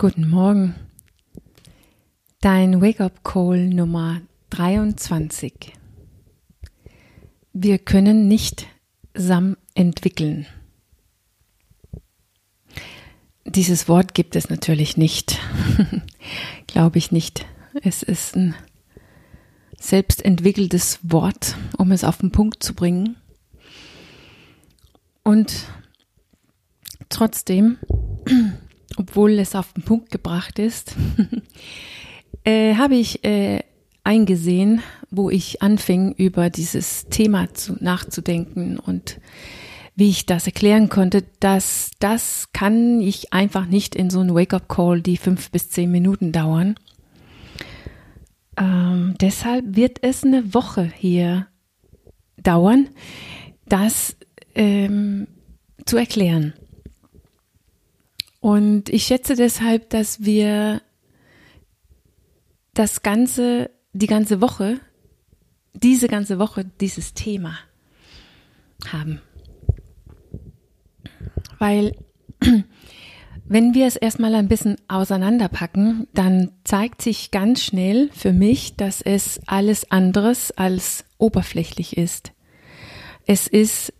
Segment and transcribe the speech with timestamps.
[0.00, 0.76] Guten Morgen.
[2.40, 5.72] Dein Wake-up-Call Nummer 23.
[7.52, 8.68] Wir können nicht
[9.14, 10.46] SAM entwickeln.
[13.44, 15.40] Dieses Wort gibt es natürlich nicht.
[16.68, 17.44] Glaube ich nicht.
[17.82, 18.54] Es ist ein
[19.80, 23.16] selbstentwickeltes Wort, um es auf den Punkt zu bringen.
[25.24, 25.64] Und
[27.08, 27.78] trotzdem
[28.96, 30.94] obwohl es auf den Punkt gebracht ist,
[32.44, 33.60] äh, habe ich äh,
[34.04, 39.20] eingesehen, wo ich anfing, über dieses Thema zu, nachzudenken und
[39.94, 45.02] wie ich das erklären konnte, dass das kann ich einfach nicht in so einem Wake-up-Call,
[45.02, 46.76] die fünf bis zehn Minuten dauern.
[48.56, 51.48] Ähm, deshalb wird es eine Woche hier
[52.36, 52.88] dauern,
[53.66, 54.16] das
[54.54, 55.26] ähm,
[55.84, 56.54] zu erklären.
[58.40, 60.80] Und ich schätze deshalb, dass wir
[62.74, 64.78] das ganze, die ganze Woche,
[65.74, 67.58] diese ganze Woche dieses Thema
[68.86, 69.20] haben.
[71.58, 71.96] Weil
[73.44, 79.02] wenn wir es erstmal ein bisschen auseinanderpacken, dann zeigt sich ganz schnell für mich, dass
[79.02, 82.32] es alles anderes als oberflächlich ist.
[83.26, 83.92] Es ist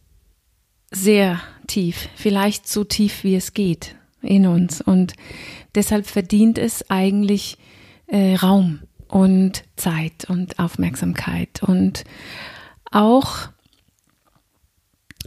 [0.93, 4.81] sehr tief, vielleicht so tief wie es geht in uns.
[4.81, 5.15] Und
[5.75, 7.59] deshalb verdient es eigentlich
[8.07, 12.05] äh, Raum und Zeit und Aufmerksamkeit und
[12.91, 13.49] auch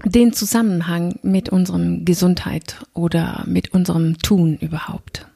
[0.06, 5.28] den Zusammenhang mit unserem Gesundheit oder mit unserem Tun überhaupt.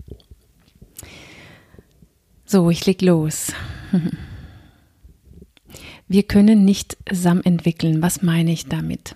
[2.45, 3.51] So, ich leg los.
[6.07, 8.01] Wir können nicht SAM entwickeln.
[8.01, 9.15] Was meine ich damit?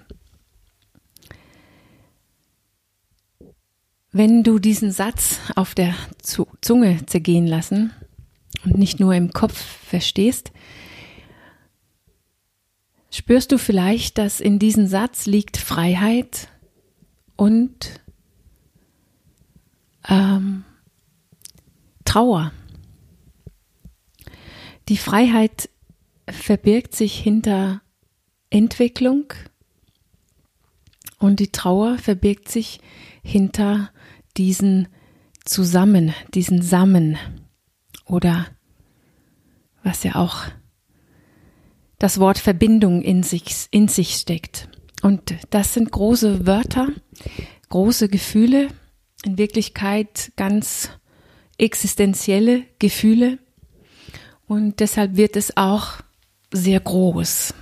[4.12, 7.94] Wenn du diesen Satz auf der Zunge zergehen lassen
[8.66, 10.52] und nicht nur im Kopf verstehst,
[13.12, 16.50] spürst du vielleicht, dass in diesem Satz liegt Freiheit
[17.36, 18.02] und
[20.08, 20.64] ähm,
[22.04, 22.52] Trauer.
[24.88, 25.70] Die Freiheit
[26.28, 27.84] verbirgt sich hinter
[28.50, 29.26] Entwicklung
[31.20, 32.80] und die Trauer verbirgt sich
[33.22, 33.92] hinter
[34.38, 34.88] diesen
[35.46, 37.18] zusammen, diesen Samen
[38.06, 38.48] oder
[39.84, 40.44] was ja auch
[41.98, 44.70] das Wort Verbindung in sich, in sich steckt.
[45.02, 46.90] Und das sind große Wörter,
[47.70, 48.70] große Gefühle,
[49.26, 50.90] in Wirklichkeit ganz
[51.58, 53.40] existenzielle Gefühle.
[54.48, 55.98] Und deshalb wird es auch
[56.52, 57.54] sehr groß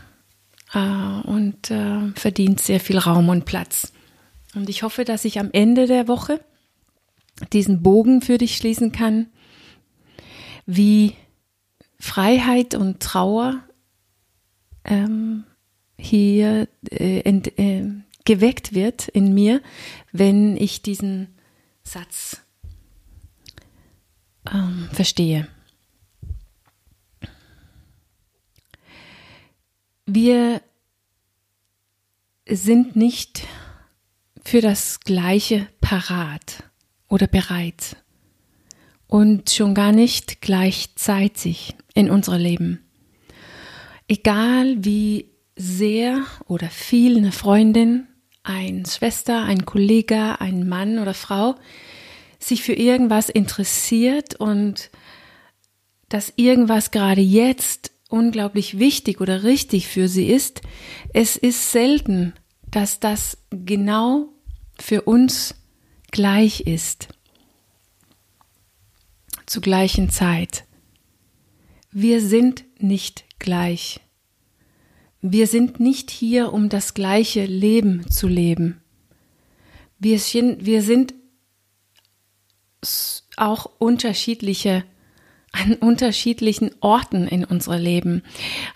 [0.73, 3.93] und äh, verdient sehr viel Raum und Platz.
[4.55, 6.41] Und ich hoffe, dass ich am Ende der Woche
[7.53, 9.27] diesen Bogen für dich schließen kann,
[10.65, 11.13] wie
[11.99, 13.63] Freiheit und Trauer
[14.83, 15.45] ähm,
[15.97, 17.85] hier äh, ent, äh,
[18.25, 19.61] geweckt wird in mir,
[20.11, 21.27] wenn ich diesen
[21.83, 22.41] Satz
[24.51, 25.47] ähm, verstehe.
[30.09, 30.61] Wir
[32.47, 33.45] sind nicht
[34.41, 36.63] für das Gleiche parat
[37.09, 37.97] oder bereit
[39.07, 42.85] und schon gar nicht gleichzeitig in unser Leben.
[44.07, 48.07] Egal wie sehr oder viel eine Freundin,
[48.43, 51.55] ein Schwester, ein Kollege, ein Mann oder Frau
[52.39, 54.89] sich für irgendwas interessiert und
[56.07, 60.61] dass irgendwas gerade jetzt unglaublich wichtig oder richtig für sie ist,
[61.13, 62.33] es ist selten,
[62.69, 64.29] dass das genau
[64.79, 65.55] für uns
[66.11, 67.09] gleich ist.
[69.45, 70.65] Zur gleichen Zeit.
[71.91, 74.01] Wir sind nicht gleich.
[75.21, 78.81] Wir sind nicht hier, um das gleiche Leben zu leben.
[79.99, 81.15] Wir sind,
[83.35, 84.83] auch unterschiedliche
[85.51, 88.23] an unterschiedlichen Orten in unserem Leben.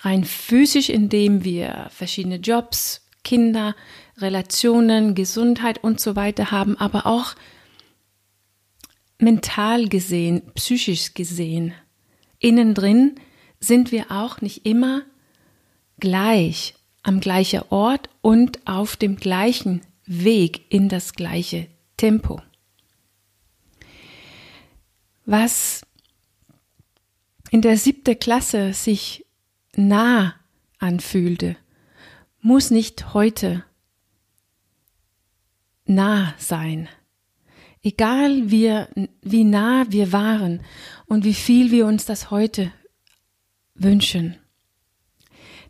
[0.02, 3.76] Rein physisch, indem wir verschiedene Jobs, Kinder,
[4.18, 7.36] Relationen, Gesundheit und so weiter haben, aber auch
[9.20, 11.74] mental gesehen, psychisch gesehen.
[12.40, 13.16] Innen drin
[13.60, 15.04] sind wir auch nicht immer
[16.00, 21.68] gleich am gleichen Ort und auf dem gleichen Weg in das gleiche
[21.98, 22.42] Tempo.
[25.26, 25.84] Was
[27.52, 29.26] in der siebten Klasse sich
[29.76, 30.34] nah
[30.80, 31.58] anfühlte,
[32.40, 33.64] muss nicht heute
[35.86, 36.88] nah sein.
[37.84, 38.86] egal wie,
[39.22, 40.62] wie nah wir waren
[41.08, 42.72] und wie viel wir uns das heute
[43.74, 44.38] wünschen.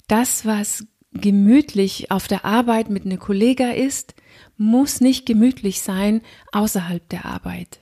[0.08, 4.14] Das, was gemütlich auf der Arbeit mit einer Kollega ist,
[4.58, 7.80] muss nicht gemütlich sein außerhalb der Arbeit.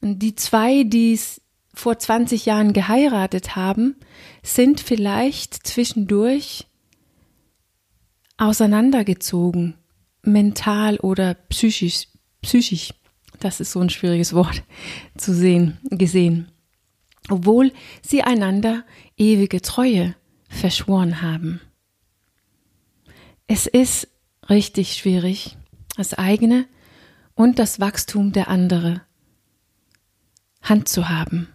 [0.00, 1.40] Und die zwei, die es
[1.74, 3.96] vor 20 Jahren geheiratet haben,
[4.42, 6.66] sind vielleicht zwischendurch
[8.36, 9.74] auseinandergezogen,
[10.22, 12.08] mental oder psychisch,
[12.42, 12.94] psychisch.
[13.40, 14.62] Das ist so ein schwieriges Wort
[15.16, 16.50] zu sehen, gesehen.
[17.28, 17.72] Obwohl
[18.02, 18.84] sie einander
[19.16, 20.14] ewige Treue
[20.48, 21.60] verschworen haben.
[23.46, 24.08] Es ist
[24.48, 25.56] richtig schwierig,
[25.96, 26.66] das eigene
[27.34, 29.02] und das Wachstum der andere
[30.62, 31.48] Hand zu haben.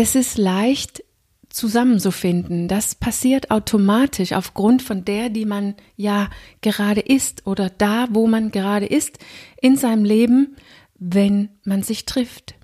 [0.00, 1.02] Es ist leicht
[1.48, 2.68] zusammenzufinden.
[2.68, 6.30] Das passiert automatisch aufgrund von der, die man ja
[6.60, 9.18] gerade ist oder da, wo man gerade ist
[9.60, 10.54] in seinem Leben,
[11.00, 12.54] wenn man sich trifft.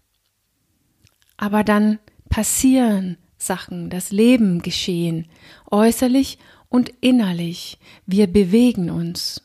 [1.36, 1.98] Aber dann
[2.28, 5.26] passieren Sachen, das Leben geschehen,
[5.72, 6.38] äußerlich
[6.68, 7.80] und innerlich.
[8.06, 9.42] Wir bewegen uns.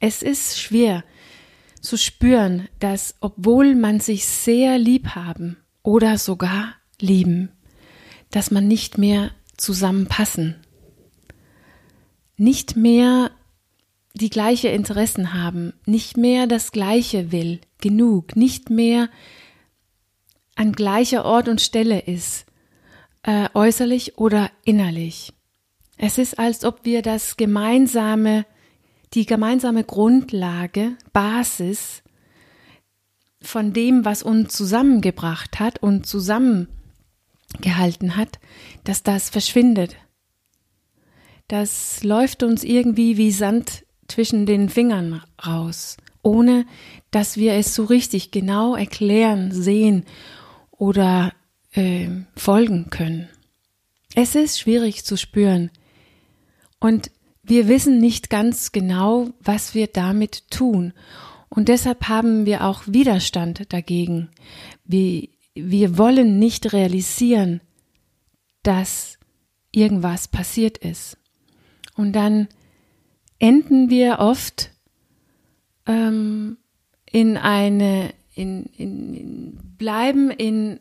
[0.00, 1.04] Es ist schwer
[1.80, 7.50] zu spüren, dass obwohl man sich sehr lieb haben oder sogar lieben,
[8.30, 10.56] dass man nicht mehr zusammenpassen,
[12.36, 13.30] nicht mehr
[14.14, 19.08] die gleiche Interessen haben, nicht mehr das gleiche will, genug, nicht mehr
[20.54, 22.46] an gleicher Ort und Stelle ist,
[23.22, 25.32] äh, äußerlich oder innerlich.
[25.96, 28.44] Es ist, als ob wir das gemeinsame,
[29.14, 32.02] die gemeinsame Grundlage, Basis
[33.46, 36.68] von dem, was uns zusammengebracht hat und zusammen
[37.60, 38.38] gehalten hat,
[38.84, 39.96] dass das verschwindet.
[41.48, 46.66] Das läuft uns irgendwie wie Sand zwischen den Fingern raus, ohne
[47.10, 50.04] dass wir es so richtig genau erklären, sehen
[50.70, 51.32] oder
[51.72, 53.28] äh, folgen können.
[54.14, 55.70] Es ist schwierig zu spüren
[56.80, 57.10] und
[57.42, 60.92] wir wissen nicht ganz genau, was wir damit tun.
[61.54, 64.30] Und deshalb haben wir auch Widerstand dagegen.
[64.86, 67.60] Wie wir wollen nicht realisieren,
[68.62, 69.18] dass
[69.70, 71.18] irgendwas passiert ist.
[71.94, 72.48] Und dann
[73.38, 74.70] enden wir oft
[75.84, 76.56] ähm,
[77.10, 80.80] in eine, in, in, in, bleiben in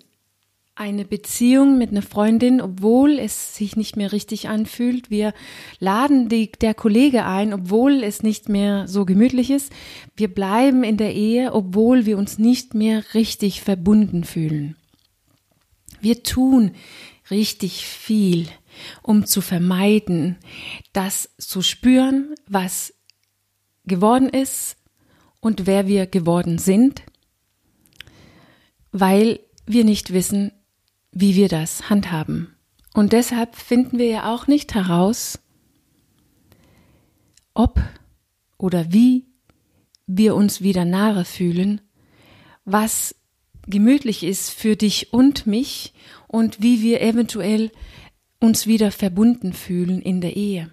[0.75, 5.09] eine Beziehung mit einer Freundin, obwohl es sich nicht mehr richtig anfühlt.
[5.09, 5.33] Wir
[5.79, 9.71] laden die, der Kollege ein, obwohl es nicht mehr so gemütlich ist.
[10.15, 14.75] Wir bleiben in der Ehe, obwohl wir uns nicht mehr richtig verbunden fühlen.
[15.99, 16.71] Wir tun
[17.29, 18.47] richtig viel,
[19.03, 20.37] um zu vermeiden,
[20.93, 22.93] das zu spüren, was
[23.85, 24.77] geworden ist
[25.41, 27.03] und wer wir geworden sind,
[28.91, 30.51] weil wir nicht wissen,
[31.11, 32.55] wie wir das handhaben.
[32.93, 35.39] Und deshalb finden wir ja auch nicht heraus,
[37.53, 37.81] ob
[38.57, 39.25] oder wie
[40.07, 41.81] wir uns wieder nahe fühlen,
[42.65, 43.15] was
[43.67, 45.93] gemütlich ist für dich und mich
[46.27, 47.71] und wie wir eventuell
[48.39, 50.69] uns wieder verbunden fühlen in der Ehe.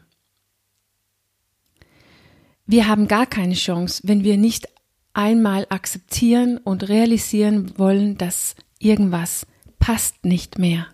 [2.66, 4.68] Wir haben gar keine Chance, wenn wir nicht
[5.14, 9.46] einmal akzeptieren und realisieren wollen, dass irgendwas
[9.78, 10.86] passt nicht mehr.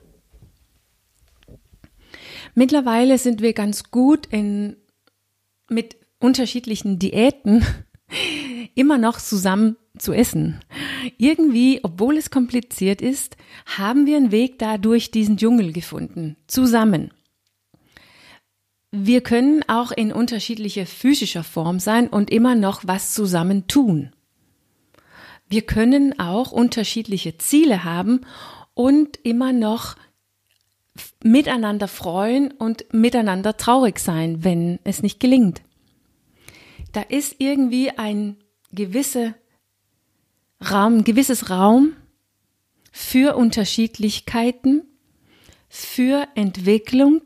[2.55, 4.77] Mittlerweile sind wir ganz gut in,
[5.69, 7.65] mit unterschiedlichen Diäten
[8.75, 10.61] immer noch zusammen zu essen.
[11.19, 13.37] Irgendwie, obwohl es kompliziert ist,
[13.67, 16.37] haben wir einen Weg da durch diesen Dschungel gefunden.
[16.47, 17.13] Zusammen.
[18.91, 24.13] Wir können auch in unterschiedlicher physischer Form sein und immer noch was zusammen tun.
[25.49, 28.21] Wir können auch unterschiedliche Ziele haben
[28.75, 29.97] und immer noch
[31.23, 35.63] miteinander freuen und miteinander traurig sein, wenn es nicht gelingt.
[36.93, 38.37] Da ist irgendwie ein
[38.73, 39.35] gewisse
[40.71, 41.95] Raum, ein gewisses Raum
[42.93, 44.85] für Unterschiedlichkeiten,
[45.69, 47.23] für Entwicklung,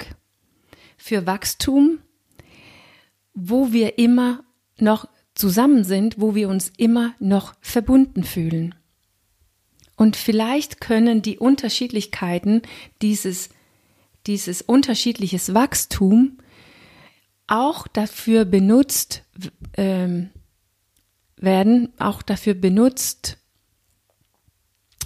[0.96, 1.98] für Wachstum,
[3.34, 4.44] wo wir immer
[4.78, 8.74] noch zusammen sind, wo wir uns immer noch verbunden fühlen.
[9.98, 12.62] Und vielleicht können die Unterschiedlichkeiten
[13.02, 13.50] dieses,
[14.28, 16.38] dieses unterschiedliches Wachstum
[17.48, 19.24] auch dafür benutzt
[19.76, 20.30] ähm,
[21.36, 23.38] werden, auch dafür benutzt,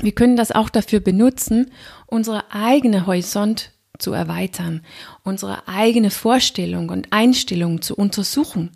[0.02, 1.70] wir können das auch dafür benutzen,
[2.06, 4.84] unsere eigene Horizont zu erweitern,
[5.22, 8.72] unsere eigene Vorstellung und Einstellung zu untersuchen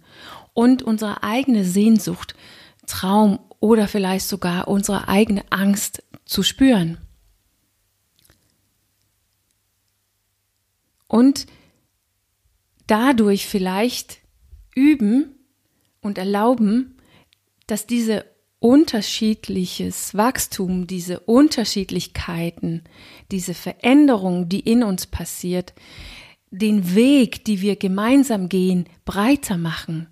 [0.55, 2.35] und unsere eigene Sehnsucht,
[2.87, 6.99] Traum oder vielleicht sogar unsere eigene Angst zu spüren.
[11.09, 11.47] Und
[12.87, 14.19] dadurch vielleicht
[14.75, 15.35] üben
[16.01, 16.99] und erlauben,
[17.67, 18.27] dass diese
[18.59, 22.83] unterschiedliches Wachstum, diese Unterschiedlichkeiten,
[23.31, 25.75] diese Veränderung, die in uns passiert,
[26.51, 30.09] den Weg, die wir gemeinsam gehen, breiter machen,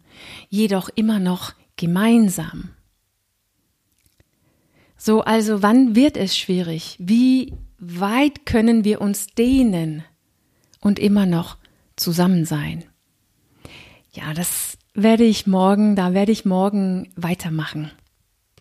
[0.48, 2.70] jedoch immer noch gemeinsam.
[5.06, 6.96] So, also wann wird es schwierig?
[6.98, 10.02] Wie weit können wir uns dehnen
[10.80, 11.58] und immer noch
[11.94, 12.84] zusammen sein?
[14.12, 17.90] Ja, das werde ich morgen, da werde ich morgen weitermachen.